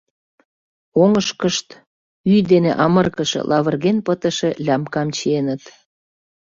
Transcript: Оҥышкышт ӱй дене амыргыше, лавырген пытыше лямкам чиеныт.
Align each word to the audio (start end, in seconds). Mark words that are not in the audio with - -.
Оҥышкышт 1.01 1.67
ӱй 2.31 2.41
дене 2.51 2.71
амыргыше, 2.85 3.39
лавырген 3.49 3.97
пытыше 4.05 4.49
лямкам 4.65 5.07
чиеныт. 5.15 5.61